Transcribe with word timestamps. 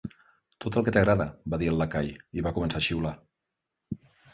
'Tot 0.65 0.79
el 0.81 0.85
que 0.87 0.93
t'agrada', 0.95 1.29
va 1.55 1.61
dir 1.65 1.71
el 1.75 1.79
lacai, 1.83 2.11
i 2.41 2.49
va 2.49 2.57
començar 2.59 2.83
a 2.85 2.91
xiular. 2.91 3.17